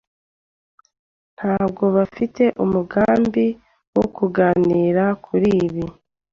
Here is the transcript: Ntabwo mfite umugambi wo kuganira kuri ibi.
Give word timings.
Ntabwo 1.35 1.83
mfite 2.09 2.43
umugambi 2.63 3.45
wo 3.95 4.05
kuganira 4.15 5.03
kuri 5.25 5.49
ibi. 5.65 5.85